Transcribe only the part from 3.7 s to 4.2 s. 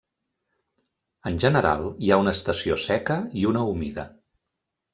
humida.